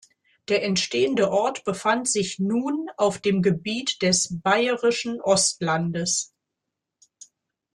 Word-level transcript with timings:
Der 0.47 0.63
entstehende 0.63 1.29
Ort 1.29 1.63
befand 1.63 2.09
sich 2.09 2.39
nun 2.39 2.89
auf 2.97 3.19
dem 3.19 3.43
Gebiet 3.43 4.01
des 4.01 4.39
Baierischen 4.41 5.21
Ostlandes. 5.21 6.33